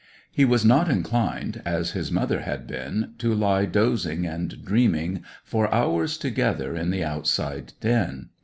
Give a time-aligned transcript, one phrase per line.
[0.31, 5.71] He was not inclined, as his mother had been, to lie dozing and dreaming for
[5.71, 8.29] hours together in the outside den.